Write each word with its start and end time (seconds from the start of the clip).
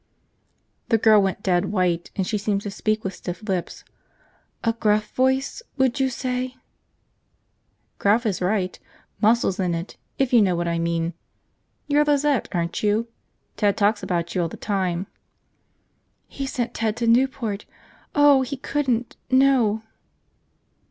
The 0.89 0.97
girl 0.97 1.21
went 1.21 1.43
dead 1.43 1.65
white 1.65 2.09
and 2.15 2.25
she 2.25 2.39
seemed 2.39 2.61
to 2.61 2.71
speak 2.71 3.03
with 3.03 3.13
stiff 3.13 3.43
lips. 3.47 3.83
"A 4.63 4.73
gruff 4.73 5.13
voice, 5.13 5.61
would 5.77 5.99
you 5.99 6.09
say?" 6.09 6.55
"Gruff 7.99 8.25
is 8.25 8.41
right. 8.41 8.79
Muscles 9.21 9.59
in 9.59 9.75
it, 9.75 9.97
if 10.17 10.33
you 10.33 10.41
know 10.41 10.55
what 10.55 10.67
I 10.67 10.79
mean. 10.79 11.13
You're 11.87 12.03
Lizette, 12.03 12.49
aren't 12.51 12.81
you? 12.81 13.09
Ted 13.57 13.77
talks 13.77 14.01
about 14.01 14.33
you 14.33 14.41
all 14.41 14.49
the 14.49 14.57
time." 14.57 15.05
"He 16.27 16.47
sent 16.47 16.73
Ted 16.73 16.97
to 16.97 17.05
Newport! 17.05 17.65
Oh, 18.15 18.41
he 18.41 18.57
couldn't... 18.57 19.17
no.. 19.29 19.83